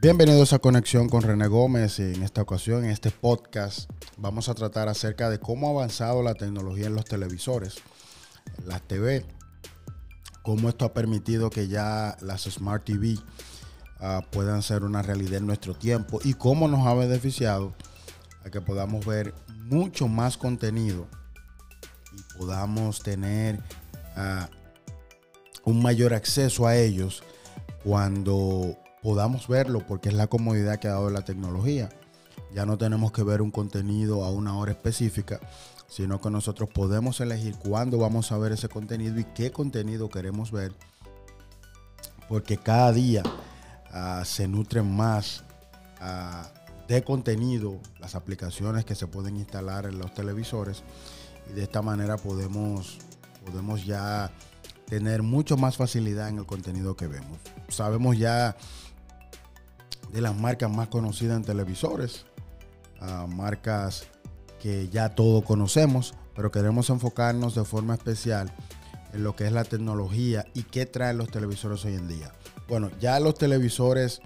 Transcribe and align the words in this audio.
Bienvenidos 0.00 0.52
a 0.52 0.60
Conexión 0.60 1.08
con 1.08 1.22
René 1.22 1.48
Gómez. 1.48 1.98
En 1.98 2.22
esta 2.22 2.40
ocasión, 2.40 2.84
en 2.84 2.92
este 2.92 3.10
podcast, 3.10 3.90
vamos 4.16 4.48
a 4.48 4.54
tratar 4.54 4.86
acerca 4.88 5.28
de 5.28 5.40
cómo 5.40 5.66
ha 5.66 5.70
avanzado 5.70 6.22
la 6.22 6.34
tecnología 6.34 6.86
en 6.86 6.94
los 6.94 7.04
televisores, 7.04 7.78
las 8.64 8.80
TV, 8.82 9.26
cómo 10.44 10.68
esto 10.68 10.84
ha 10.84 10.94
permitido 10.94 11.50
que 11.50 11.66
ya 11.66 12.16
las 12.20 12.42
Smart 12.42 12.84
TV 12.84 13.14
uh, 14.00 14.22
puedan 14.30 14.62
ser 14.62 14.84
una 14.84 15.02
realidad 15.02 15.38
en 15.38 15.48
nuestro 15.48 15.74
tiempo 15.74 16.20
y 16.22 16.34
cómo 16.34 16.68
nos 16.68 16.86
ha 16.86 16.94
beneficiado 16.94 17.74
a 18.44 18.50
que 18.50 18.60
podamos 18.60 19.04
ver 19.04 19.34
mucho 19.64 20.06
más 20.06 20.38
contenido 20.38 21.08
y 22.12 22.38
podamos 22.38 23.00
tener 23.00 23.56
uh, 24.16 24.46
un 25.68 25.82
mayor 25.82 26.14
acceso 26.14 26.68
a 26.68 26.76
ellos 26.76 27.24
cuando 27.82 28.78
podamos 29.08 29.48
verlo 29.48 29.86
porque 29.86 30.10
es 30.10 30.14
la 30.14 30.26
comodidad 30.26 30.78
que 30.78 30.86
ha 30.86 30.90
dado 30.90 31.08
la 31.08 31.24
tecnología. 31.24 31.88
Ya 32.52 32.66
no 32.66 32.76
tenemos 32.76 33.10
que 33.10 33.22
ver 33.22 33.40
un 33.40 33.50
contenido 33.50 34.22
a 34.22 34.30
una 34.30 34.58
hora 34.58 34.72
específica, 34.72 35.40
sino 35.86 36.20
que 36.20 36.28
nosotros 36.28 36.68
podemos 36.68 37.18
elegir 37.22 37.56
cuándo 37.56 37.96
vamos 37.96 38.32
a 38.32 38.36
ver 38.36 38.52
ese 38.52 38.68
contenido 38.68 39.18
y 39.18 39.24
qué 39.24 39.50
contenido 39.50 40.10
queremos 40.10 40.52
ver, 40.52 40.74
porque 42.28 42.58
cada 42.58 42.92
día 42.92 43.22
uh, 43.24 44.22
se 44.26 44.46
nutren 44.46 44.94
más 44.94 45.42
uh, 46.02 46.86
de 46.86 47.02
contenido 47.02 47.80
las 48.00 48.14
aplicaciones 48.14 48.84
que 48.84 48.94
se 48.94 49.06
pueden 49.06 49.38
instalar 49.38 49.86
en 49.86 49.98
los 49.98 50.12
televisores 50.12 50.82
y 51.50 51.54
de 51.54 51.62
esta 51.62 51.80
manera 51.80 52.18
podemos, 52.18 52.98
podemos 53.46 53.86
ya 53.86 54.30
tener 54.84 55.22
mucho 55.22 55.56
más 55.56 55.78
facilidad 55.78 56.28
en 56.28 56.36
el 56.36 56.44
contenido 56.44 56.94
que 56.94 57.06
vemos. 57.06 57.38
Sabemos 57.68 58.18
ya 58.18 58.54
de 60.12 60.20
las 60.20 60.36
marcas 60.36 60.70
más 60.70 60.88
conocidas 60.88 61.36
en 61.36 61.44
televisores, 61.44 62.26
uh, 63.00 63.26
marcas 63.26 64.06
que 64.60 64.88
ya 64.88 65.14
todos 65.14 65.44
conocemos, 65.44 66.14
pero 66.34 66.50
queremos 66.50 66.90
enfocarnos 66.90 67.54
de 67.54 67.64
forma 67.64 67.94
especial 67.94 68.52
en 69.12 69.22
lo 69.22 69.34
que 69.36 69.46
es 69.46 69.52
la 69.52 69.64
tecnología 69.64 70.46
y 70.54 70.64
qué 70.64 70.86
traen 70.86 71.18
los 71.18 71.30
televisores 71.30 71.84
hoy 71.84 71.94
en 71.94 72.08
día. 72.08 72.32
Bueno, 72.68 72.90
ya 73.00 73.18
los 73.20 73.34
televisores, 73.34 74.20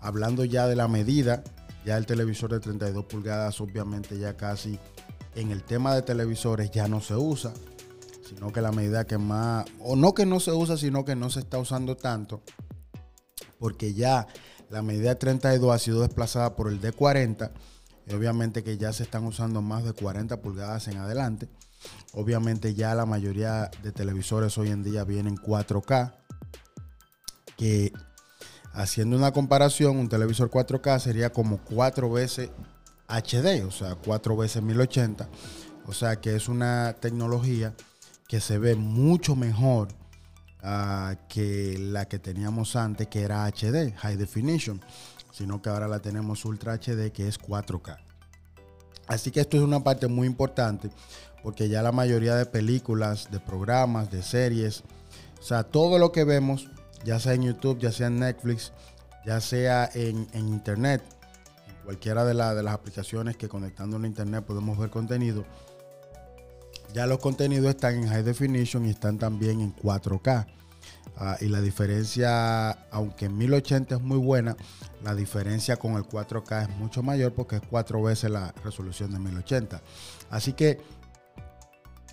hablando 0.00 0.44
ya 0.44 0.66
de 0.66 0.76
la 0.76 0.88
medida, 0.88 1.44
ya 1.84 1.96
el 1.96 2.06
televisor 2.06 2.50
de 2.50 2.60
32 2.60 3.04
pulgadas 3.04 3.60
obviamente 3.60 4.18
ya 4.18 4.36
casi 4.36 4.78
en 5.34 5.50
el 5.50 5.62
tema 5.62 5.94
de 5.94 6.02
televisores 6.02 6.70
ya 6.70 6.88
no 6.88 7.00
se 7.00 7.14
usa, 7.14 7.52
sino 8.28 8.52
que 8.52 8.60
la 8.60 8.72
medida 8.72 9.06
que 9.06 9.18
más, 9.18 9.66
o 9.80 9.96
no 9.96 10.12
que 10.12 10.26
no 10.26 10.40
se 10.40 10.52
usa, 10.52 10.76
sino 10.76 11.04
que 11.04 11.16
no 11.16 11.30
se 11.30 11.40
está 11.40 11.58
usando 11.58 11.96
tanto, 11.96 12.42
porque 13.58 13.94
ya 13.94 14.26
la 14.70 14.82
medida 14.82 15.16
32 15.16 15.74
ha 15.74 15.78
sido 15.78 16.00
desplazada 16.02 16.56
por 16.56 16.68
el 16.68 16.80
D40. 16.80 17.50
Y 18.06 18.14
obviamente 18.14 18.62
que 18.62 18.78
ya 18.78 18.92
se 18.92 19.02
están 19.02 19.24
usando 19.24 19.60
más 19.60 19.84
de 19.84 19.92
40 19.92 20.40
pulgadas 20.40 20.88
en 20.88 20.96
adelante. 20.96 21.48
Obviamente 22.12 22.74
ya 22.74 22.94
la 22.94 23.04
mayoría 23.06 23.70
de 23.82 23.92
televisores 23.92 24.56
hoy 24.58 24.70
en 24.70 24.82
día 24.82 25.04
vienen 25.04 25.36
4K. 25.36 26.14
Que 27.56 27.92
haciendo 28.72 29.16
una 29.16 29.32
comparación, 29.32 29.98
un 29.98 30.08
televisor 30.08 30.50
4K 30.50 30.98
sería 31.00 31.32
como 31.32 31.58
4 31.58 32.10
veces 32.10 32.50
HD, 33.08 33.64
o 33.66 33.70
sea, 33.70 33.96
4 33.96 34.36
veces 34.36 34.62
1080. 34.62 35.28
O 35.86 35.92
sea 35.92 36.20
que 36.20 36.36
es 36.36 36.48
una 36.48 36.94
tecnología 37.00 37.74
que 38.28 38.40
se 38.40 38.58
ve 38.58 38.76
mucho 38.76 39.34
mejor 39.34 39.88
uh, 40.62 41.16
que 41.28 41.76
la 41.78 42.06
que 42.06 42.18
teníamos 42.18 42.76
antes, 42.76 43.08
que 43.08 43.22
era 43.22 43.46
HD, 43.46 43.94
High 43.96 44.16
Definition, 44.16 44.80
sino 45.32 45.60
que 45.62 45.68
ahora 45.68 45.88
la 45.88 46.00
tenemos 46.00 46.44
Ultra 46.44 46.74
HD, 46.74 47.12
que 47.12 47.28
es 47.28 47.40
4K. 47.40 47.98
Así 49.06 49.30
que 49.30 49.40
esto 49.40 49.56
es 49.56 49.62
una 49.62 49.82
parte 49.82 50.06
muy 50.06 50.26
importante, 50.26 50.90
porque 51.42 51.68
ya 51.68 51.82
la 51.82 51.92
mayoría 51.92 52.36
de 52.36 52.46
películas, 52.46 53.30
de 53.30 53.40
programas, 53.40 54.10
de 54.10 54.22
series, 54.22 54.84
o 55.40 55.42
sea, 55.42 55.64
todo 55.64 55.98
lo 55.98 56.12
que 56.12 56.24
vemos, 56.24 56.68
ya 57.04 57.18
sea 57.18 57.34
en 57.34 57.42
YouTube, 57.42 57.78
ya 57.78 57.92
sea 57.92 58.08
en 58.08 58.20
Netflix, 58.20 58.72
ya 59.24 59.40
sea 59.40 59.90
en, 59.94 60.28
en 60.32 60.48
Internet, 60.48 61.02
en 61.68 61.84
cualquiera 61.84 62.24
de, 62.24 62.34
la, 62.34 62.54
de 62.54 62.62
las 62.62 62.74
aplicaciones 62.74 63.36
que 63.36 63.48
conectando 63.48 63.96
a 63.96 64.06
Internet 64.06 64.44
podemos 64.44 64.78
ver 64.78 64.90
contenido, 64.90 65.44
ya 66.92 67.06
los 67.06 67.18
contenidos 67.18 67.70
están 67.70 67.96
en 67.96 68.08
high 68.08 68.22
definition 68.22 68.86
y 68.86 68.90
están 68.90 69.18
también 69.18 69.60
en 69.60 69.74
4K. 69.76 70.46
Uh, 71.20 71.44
y 71.44 71.48
la 71.48 71.60
diferencia, 71.60 72.70
aunque 72.90 73.26
en 73.26 73.36
1080 73.36 73.96
es 73.96 74.00
muy 74.00 74.16
buena, 74.16 74.56
la 75.04 75.14
diferencia 75.14 75.76
con 75.76 75.94
el 75.94 76.04
4K 76.04 76.62
es 76.62 76.76
mucho 76.78 77.02
mayor 77.02 77.34
porque 77.34 77.56
es 77.56 77.62
cuatro 77.68 78.02
veces 78.02 78.30
la 78.30 78.54
resolución 78.64 79.12
de 79.12 79.18
1080. 79.18 79.82
Así 80.30 80.54
que 80.54 80.80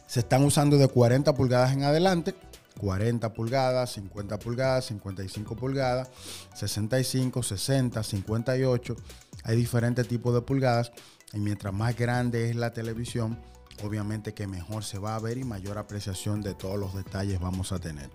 se 0.07 0.21
están 0.21 0.43
usando 0.43 0.77
de 0.77 0.87
40 0.87 1.33
pulgadas 1.35 1.71
en 1.71 1.83
adelante, 1.83 2.35
40 2.79 3.33
pulgadas, 3.33 3.91
50 3.93 4.39
pulgadas, 4.39 4.85
55 4.85 5.55
pulgadas, 5.55 6.09
65, 6.55 7.43
60, 7.43 8.03
58. 8.03 8.95
Hay 9.43 9.55
diferentes 9.55 10.07
tipos 10.07 10.33
de 10.33 10.41
pulgadas 10.41 10.91
y 11.33 11.39
mientras 11.39 11.73
más 11.73 11.95
grande 11.95 12.49
es 12.49 12.55
la 12.55 12.73
televisión, 12.73 13.39
obviamente 13.83 14.33
que 14.33 14.47
mejor 14.47 14.83
se 14.83 14.99
va 14.99 15.15
a 15.15 15.19
ver 15.19 15.37
y 15.37 15.43
mayor 15.43 15.77
apreciación 15.77 16.41
de 16.41 16.53
todos 16.53 16.79
los 16.79 16.93
detalles 16.95 17.39
vamos 17.39 17.71
a 17.71 17.79
tener. 17.79 18.09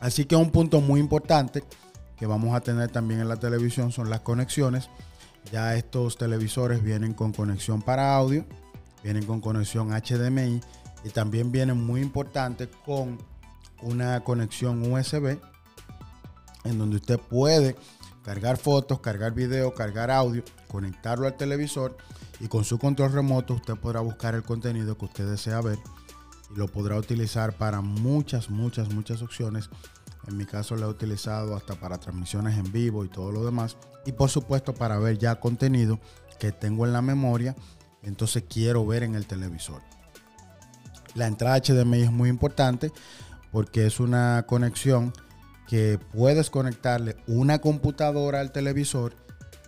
Así 0.00 0.24
que 0.24 0.36
un 0.36 0.50
punto 0.50 0.80
muy 0.80 1.00
importante 1.00 1.62
que 2.16 2.26
vamos 2.26 2.54
a 2.54 2.60
tener 2.60 2.90
también 2.90 3.20
en 3.20 3.28
la 3.28 3.36
televisión 3.36 3.92
son 3.92 4.10
las 4.10 4.20
conexiones. 4.20 4.88
Ya 5.52 5.74
estos 5.74 6.18
televisores 6.18 6.82
vienen 6.82 7.14
con 7.14 7.32
conexión 7.32 7.82
para 7.82 8.14
audio, 8.14 8.44
vienen 9.02 9.24
con 9.24 9.40
conexión 9.40 9.90
HDMI 9.90 10.60
y 11.04 11.08
también 11.10 11.50
vienen 11.50 11.78
muy 11.78 12.02
importantes 12.02 12.68
con 12.84 13.18
una 13.82 14.22
conexión 14.22 14.92
USB 14.92 15.38
en 16.64 16.78
donde 16.78 16.96
usted 16.96 17.18
puede 17.18 17.76
cargar 18.22 18.56
fotos, 18.56 19.00
cargar 19.00 19.32
video, 19.32 19.74
cargar 19.74 20.10
audio, 20.10 20.42
conectarlo 20.68 21.26
al 21.26 21.36
televisor 21.36 21.96
y 22.38 22.48
con 22.48 22.64
su 22.64 22.78
control 22.78 23.12
remoto 23.12 23.54
usted 23.54 23.74
podrá 23.76 24.00
buscar 24.00 24.34
el 24.34 24.42
contenido 24.42 24.96
que 24.96 25.06
usted 25.06 25.28
desea 25.28 25.60
ver 25.60 25.78
y 26.50 26.58
lo 26.58 26.68
podrá 26.68 26.96
utilizar 26.96 27.56
para 27.56 27.80
muchas, 27.80 28.50
muchas, 28.50 28.92
muchas 28.92 29.22
opciones. 29.22 29.70
En 30.26 30.36
mi 30.36 30.44
caso 30.44 30.76
lo 30.76 30.86
he 30.86 30.90
utilizado 30.90 31.56
hasta 31.56 31.74
para 31.74 31.98
transmisiones 31.98 32.58
en 32.58 32.70
vivo 32.72 33.04
y 33.04 33.08
todo 33.08 33.32
lo 33.32 33.44
demás. 33.44 33.76
Y 34.04 34.12
por 34.12 34.30
supuesto 34.30 34.74
para 34.74 34.98
ver 34.98 35.18
ya 35.18 35.40
contenido 35.40 35.98
que 36.38 36.52
tengo 36.52 36.86
en 36.86 36.92
la 36.92 37.02
memoria, 37.02 37.54
entonces 38.02 38.44
quiero 38.48 38.86
ver 38.86 39.02
en 39.02 39.14
el 39.14 39.26
televisor. 39.26 39.82
La 41.14 41.26
entrada 41.26 41.60
HDMI 41.60 42.02
es 42.02 42.12
muy 42.12 42.28
importante 42.28 42.92
porque 43.52 43.86
es 43.86 44.00
una 44.00 44.44
conexión 44.46 45.12
que 45.70 46.00
puedes 46.12 46.50
conectarle 46.50 47.16
una 47.28 47.60
computadora 47.60 48.40
al 48.40 48.50
televisor 48.50 49.14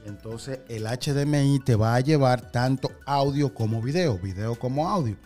entonces 0.05 0.61
el 0.69 0.85
HDMI 0.85 1.61
te 1.61 1.77
va 1.77 1.95
a 1.95 2.01
llevar 2.01 2.51
tanto 2.51 2.91
audio 3.07 3.55
como 3.55 3.81
video, 3.81 4.19
video 4.19 4.59
como 4.59 4.89
audio. 4.89 5.17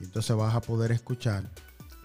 Y 0.00 0.04
entonces 0.04 0.34
vas 0.36 0.54
a 0.54 0.60
poder 0.60 0.92
escuchar 0.92 1.50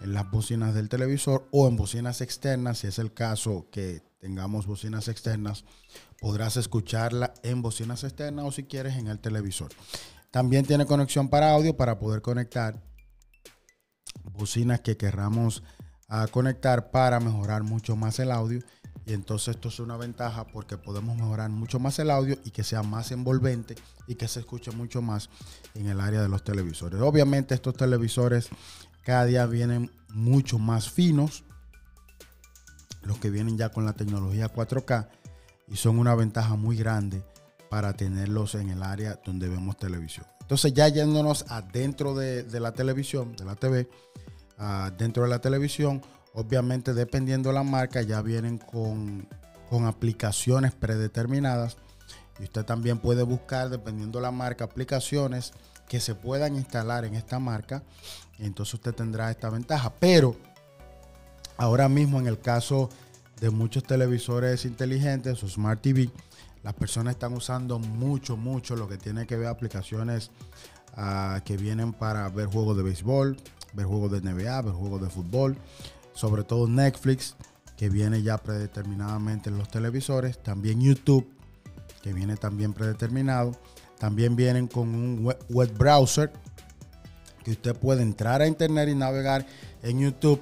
en 0.02 0.14
las 0.14 0.30
bocinas 0.30 0.74
del 0.74 0.90
televisor 0.90 1.48
o 1.52 1.68
en 1.68 1.76
bocinas 1.76 2.22
externas, 2.22 2.80
si 2.80 2.88
es 2.88 3.00
el 3.00 3.14
caso 3.14 3.68
que 3.72 4.02
tengamos 4.20 4.66
bocinas 4.68 5.08
externas, 5.08 5.64
podrás 6.20 6.58
escucharla 6.58 7.34
en 7.44 7.62
bocinas 7.62 8.04
externas 8.04 8.46
o 8.46 8.52
si 8.52 8.64
quieres 8.64 8.98
en 8.98 9.08
el 9.08 9.20
televisor. 9.20 9.72
También 10.32 10.66
tiene 10.66 10.86
conexión 10.86 11.30
para 11.30 11.52
audio 11.52 11.76
para 11.76 12.00
poder 12.00 12.22
conectar 12.22 12.82
bocinas 14.24 14.82
que 14.82 14.98
querramos 14.98 15.64
ah, 16.10 16.28
conectar 16.30 16.92
para 16.92 17.20
mejorar 17.20 17.64
mucho 17.64 17.96
más 17.96 18.20
el 18.20 18.32
audio 18.32 18.62
y 19.10 19.14
entonces 19.14 19.56
esto 19.56 19.70
es 19.70 19.80
una 19.80 19.98
ventaja 19.98 20.46
porque 20.46 20.78
podemos 20.78 21.18
mejorar 21.18 21.50
mucho 21.50 21.80
más 21.80 21.98
el 21.98 22.12
audio 22.12 22.38
y 22.46 22.52
que 22.52 22.64
sea 22.64 22.84
más 22.84 23.12
envolvente 23.12 23.74
y 24.06 24.14
que 24.14 24.28
se 24.28 24.42
escuche 24.42 24.70
mucho 24.70 25.02
más 25.02 25.32
en 25.74 25.88
el 25.88 26.00
área 26.00 26.22
de 26.22 26.30
los 26.30 26.44
televisores. 26.44 27.02
Obviamente 27.02 27.56
estos 27.56 27.76
televisores 27.76 28.50
cada 29.04 29.26
día 29.26 29.48
vienen 29.48 29.92
mucho 30.10 30.60
más 30.60 30.92
finos, 30.92 31.44
los 33.02 33.18
que 33.18 33.32
vienen 33.32 33.58
ya 33.58 33.70
con 33.70 33.84
la 33.84 33.94
tecnología 33.94 34.54
4K 34.54 35.08
y 35.68 35.76
son 35.78 35.98
una 35.98 36.14
ventaja 36.14 36.56
muy 36.56 36.78
grande 36.78 37.24
para 37.72 37.94
tenerlos 37.94 38.54
en 38.54 38.70
el 38.70 38.84
área 38.84 39.20
donde 39.26 39.50
vemos 39.50 39.78
televisión. 39.78 40.28
Entonces 40.42 40.72
ya 40.76 40.88
yéndonos 40.88 41.46
adentro 41.50 42.14
de, 42.14 42.44
de 42.44 42.60
la 42.60 42.74
televisión, 42.74 43.36
de 43.36 43.46
la 43.46 43.56
TV, 43.56 43.90
uh, 44.60 44.92
dentro 44.98 45.24
de 45.24 45.30
la 45.30 45.40
televisión, 45.40 46.02
Obviamente, 46.34 46.94
dependiendo 46.94 47.50
de 47.50 47.56
la 47.56 47.64
marca, 47.64 48.02
ya 48.02 48.22
vienen 48.22 48.60
con, 48.60 49.28
aplicaciones 49.86 50.74
predeterminadas. 50.74 51.78
Y 52.40 52.44
usted 52.44 52.64
también 52.66 53.00
puede 53.00 53.24
buscar, 53.24 53.70
dependiendo 53.70 54.20
de 54.20 54.24
la 54.24 54.32
marca, 54.32 54.64
aplicaciones 54.64 55.52
que 55.88 56.00
se 56.00 56.16
puedan 56.16 56.56
instalar 56.56 57.04
en 57.04 57.16
esta 57.16 57.40
marca. 57.40 57.84
Y 58.38 58.46
entonces 58.46 58.76
usted 58.76 58.94
tendrá 58.94 59.30
esta 59.32 59.50
ventaja. 59.50 59.92
Pero 60.00 60.36
ahora 61.58 61.90
mismo, 61.90 62.20
en 62.20 62.28
el 62.28 62.40
caso 62.40 62.90
de 63.42 63.50
muchos 63.50 63.84
televisores 63.84 64.66
inteligentes 64.66 65.44
o 65.44 65.48
Smart 65.48 65.82
TV. 65.82 66.10
Las 66.64 66.74
personas 66.74 67.14
están 67.14 67.34
usando 67.34 67.80
mucho, 67.80 68.36
mucho 68.36 68.76
lo 68.76 68.88
que 68.88 68.98
tiene 68.98 69.26
que 69.26 69.38
ver 69.38 69.48
aplicaciones 69.48 70.30
ah, 70.96 71.42
que 71.46 71.56
vienen 71.56 71.94
para 71.94 72.28
ver 72.30 72.48
juegos 72.48 72.76
de 72.76 72.84
béisbol, 72.84 73.38
ver 73.74 73.86
juegos 73.86 74.12
de 74.12 74.22
NBA, 74.22 74.62
ver 74.62 74.74
juegos 74.74 75.02
de 75.02 75.10
fútbol, 75.10 75.58
sobre 76.14 76.44
todo 76.44 76.68
Netflix, 76.68 77.36
que 77.78 77.90
viene 77.90 78.22
ya 78.22 78.38
predeterminadamente 78.38 79.50
en 79.50 79.58
los 79.58 79.70
televisores, 79.70 80.42
también 80.44 80.82
YouTube, 80.82 81.28
que 82.02 82.14
viene 82.14 82.36
también 82.36 82.74
predeterminado, 82.74 83.54
también 83.98 84.36
vienen 84.36 84.68
con 84.68 84.94
un 84.94 85.34
web 85.50 85.78
browser 85.78 86.32
que 87.44 87.52
usted 87.52 87.76
puede 87.76 88.02
entrar 88.02 88.42
a 88.42 88.48
internet 88.48 88.90
y 88.90 88.96
navegar 88.96 89.46
en 89.84 90.00
YouTube 90.00 90.42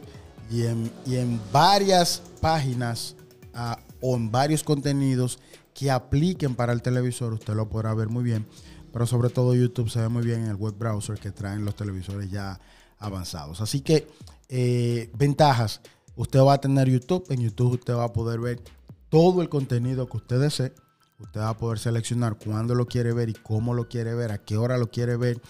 y 0.49 0.63
en, 0.63 1.41
varias 1.51 2.21
páginas 2.41 3.15
ah, 3.53 3.77
o 4.01 4.15
en 4.15 4.31
varios 4.31 4.63
contenidos 4.63 5.39
que 5.73 5.91
apliquen 5.91 6.55
para 6.55 6.73
el 6.73 6.81
televisor, 6.81 7.33
usted 7.33 7.53
lo 7.53 7.69
podrá 7.69 7.93
ver 7.93 8.09
muy 8.09 8.23
bien. 8.23 8.47
Pero 8.91 9.05
sobre 9.05 9.29
todo 9.29 9.53
YouTube 9.53 9.89
se 9.89 9.99
ve 9.99 10.09
muy 10.09 10.23
bien 10.23 10.43
en 10.43 10.47
el 10.47 10.55
web 10.55 10.75
browser 10.75 11.19
que 11.19 11.31
traen 11.31 11.65
los 11.65 11.75
televisores 11.75 12.31
ya 12.31 12.59
avanzados. 12.99 13.61
Así 13.61 13.81
que 13.81 14.07
eh, 14.49 15.09
ventajas. 15.17 15.81
Usted 16.15 16.39
va 16.39 16.53
a 16.53 16.61
tener 16.61 16.89
YouTube. 16.89 17.25
En 17.29 17.41
YouTube 17.41 17.73
usted 17.73 17.95
va 17.95 18.05
a 18.05 18.13
poder 18.13 18.39
ver 18.39 18.61
todo 19.09 19.41
el 19.41 19.49
contenido 19.49 20.07
que 20.07 20.17
usted 20.17 20.39
desee. 20.39 20.73
Usted 21.19 21.41
va 21.41 21.49
a 21.49 21.57
poder 21.57 21.79
seleccionar 21.79 22.37
cuándo 22.37 22.75
lo 22.75 22.85
quiere 22.85 23.13
ver 23.13 23.29
y 23.29 23.33
cómo 23.33 23.73
lo 23.73 23.87
quiere 23.87 24.13
ver, 24.13 24.31
a 24.31 24.37
qué 24.37 24.57
hora 24.57 24.77
lo 24.77 24.89
quiere 24.91 25.17
ver. 25.17 25.41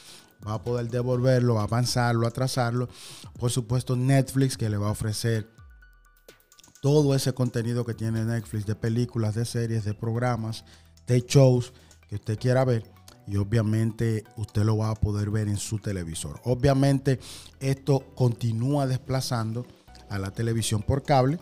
Va 0.46 0.56
a 0.56 0.64
poder 0.64 0.90
devolverlo, 0.90 1.60
avanzarlo, 1.60 2.28
atrasarlo. 2.28 2.88
Por 3.38 3.52
supuesto, 3.52 3.96
Netflix 3.96 4.56
que 4.58 4.70
le 4.70 4.78
va 4.78 4.88
a 4.88 4.92
ofrecer 4.92 5.50
todo 6.82 7.16
ese 7.16 7.34
contenido 7.34 7.86
que 7.86 7.94
tiene 7.94 8.24
Netflix 8.24 8.66
de 8.66 8.76
películas, 8.76 9.36
de 9.36 9.46
series, 9.46 9.84
de 9.84 9.94
programas, 9.94 10.64
de 11.08 11.22
shows 11.22 11.74
que 12.08 12.16
usted 12.16 12.38
quiera 12.38 12.64
ver 12.64 12.84
y 13.28 13.36
obviamente 13.36 14.24
usted 14.38 14.64
lo 14.64 14.78
va 14.78 14.92
a 14.92 14.96
poder 14.96 15.30
ver 15.30 15.48
en 15.50 15.58
su 15.58 15.80
televisor. 15.80 16.40
Obviamente 16.46 17.20
esto 17.60 18.06
continúa 18.16 18.88
desplazando 18.88 19.68
a 20.10 20.18
la 20.18 20.32
televisión 20.32 20.82
por 20.82 21.04
cable, 21.04 21.40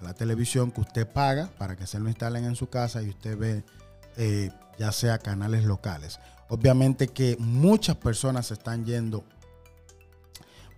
a 0.00 0.04
la 0.04 0.14
televisión 0.14 0.70
que 0.70 0.80
usted 0.80 1.06
paga 1.06 1.50
para 1.58 1.76
que 1.76 1.86
se 1.86 1.98
lo 1.98 2.08
instalen 2.08 2.44
en 2.44 2.54
su 2.54 2.68
casa 2.68 3.02
y 3.02 3.08
usted 3.08 3.36
ve 3.36 3.64
eh, 4.16 4.50
ya 4.78 4.92
sea 4.92 5.18
canales 5.18 5.64
locales. 5.64 6.20
Obviamente 6.48 7.08
que 7.08 7.36
muchas 7.40 7.96
personas 7.96 8.46
se 8.46 8.54
están 8.54 8.84
yendo 8.84 9.24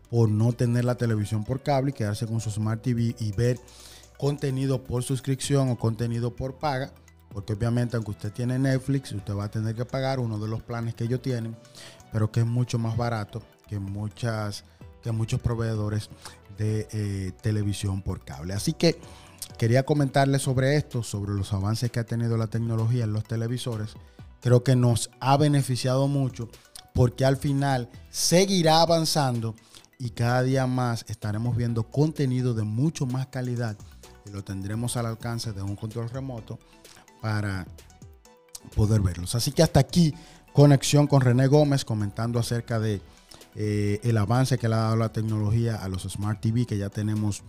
por 0.09 0.31
no 0.31 0.55
tener 0.55 0.87
la 0.87 0.95
televisión 0.95 1.45
por 1.45 1.63
cable 1.63 1.91
y 1.91 1.93
quedarse 1.93 2.27
con 2.27 2.41
su 2.41 2.51
Smart 2.51 2.81
TV 2.81 3.15
y 3.19 3.33
ver 3.33 3.61
contenido 4.17 4.83
por 4.83 5.03
suscripción 5.03 5.69
o 5.69 5.79
contenido 5.79 6.35
por 6.35 6.59
paga 6.59 6.93
porque 7.39 7.53
obviamente 7.53 7.95
aunque 7.95 8.11
usted 8.11 8.33
tiene 8.33 8.59
Netflix, 8.59 9.13
usted 9.13 9.33
va 9.33 9.45
a 9.45 9.49
tener 9.49 9.77
que 9.77 9.85
pagar 9.85 10.19
uno 10.19 10.41
de 10.41 10.49
los 10.49 10.61
planes 10.61 10.97
que 10.97 11.05
ellos 11.05 11.23
tienen, 11.23 11.57
pero 12.11 12.33
que 12.33 12.41
es 12.41 12.47
mucho 12.47 12.81
más 12.81 12.97
barato 12.97 13.45
que, 13.69 13.79
muchas, 13.79 14.65
que 15.05 15.13
muchos 15.13 15.41
proveedores 15.41 16.11
de 16.57 16.89
eh, 16.91 17.33
televisión 17.41 18.03
por 18.03 18.25
cable. 18.25 18.55
Así 18.55 18.73
que 18.73 18.99
quería 19.57 19.85
comentarles 19.85 20.43
sobre 20.43 20.75
esto, 20.75 21.05
sobre 21.05 21.33
los 21.33 21.53
avances 21.53 21.93
que 21.93 22.01
ha 22.01 22.05
tenido 22.05 22.37
la 22.37 22.49
tecnología 22.49 23.05
en 23.05 23.13
los 23.13 23.23
televisores. 23.23 23.91
Creo 24.41 24.65
que 24.65 24.75
nos 24.75 25.09
ha 25.21 25.37
beneficiado 25.37 26.09
mucho 26.09 26.49
porque 26.93 27.25
al 27.25 27.37
final 27.37 27.89
seguirá 28.11 28.83
avanzando 28.83 29.55
y 29.97 30.11
cada 30.11 30.43
día 30.43 30.67
más 30.67 31.05
estaremos 31.07 31.57
viendo 31.57 31.85
contenido 31.85 32.53
de 32.55 32.65
mucho 32.65 33.07
más 33.07 33.29
calidad 33.29 33.77
y 34.27 34.31
lo 34.31 34.43
tendremos 34.43 34.97
al 34.97 35.07
alcance 35.07 35.53
de 35.53 35.63
un 35.63 35.77
control 35.77 36.11
remoto 36.11 36.59
para 37.21 37.67
poder 38.75 39.01
verlos. 39.01 39.35
Así 39.35 39.53
que 39.53 39.63
hasta 39.63 39.81
aquí 39.81 40.15
conexión 40.53 41.07
con 41.07 41.21
René 41.21 41.47
Gómez 41.47 41.85
comentando 41.85 42.39
acerca 42.39 42.79
de 42.79 43.01
eh, 43.55 44.01
el 44.03 44.17
avance 44.19 44.59
que 44.59 44.69
le 44.69 44.75
ha 44.75 44.79
dado 44.79 44.97
la 44.97 45.13
tecnología 45.13 45.77
a 45.77 45.89
los 45.89 46.03
Smart 46.03 46.41
TV 46.41 46.67
que 46.67 46.79
ya 46.79 46.91
tenemos 46.91 47.43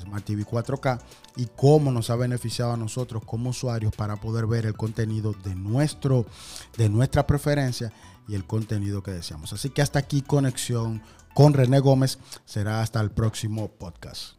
Smart 0.00 0.24
TV 0.24 0.44
4K 0.44 1.00
y 1.36 1.46
cómo 1.56 1.90
nos 1.90 2.10
ha 2.10 2.16
beneficiado 2.16 2.72
a 2.72 2.76
nosotros 2.76 3.24
como 3.24 3.50
usuarios 3.50 3.94
para 3.94 4.16
poder 4.16 4.46
ver 4.46 4.66
el 4.66 4.74
contenido 4.74 5.34
de 5.44 5.54
nuestro 5.54 6.26
de 6.76 6.88
nuestra 6.88 7.26
preferencia 7.26 7.92
y 8.28 8.34
el 8.34 8.44
contenido 8.44 9.02
que 9.02 9.12
deseamos. 9.12 9.52
Así 9.52 9.70
que 9.70 9.82
hasta 9.82 9.98
aquí 9.98 10.22
conexión 10.22 11.02
con 11.34 11.54
René 11.54 11.80
Gómez 11.80 12.18
será 12.44 12.82
hasta 12.82 13.00
el 13.00 13.10
próximo 13.10 13.68
podcast. 13.68 14.36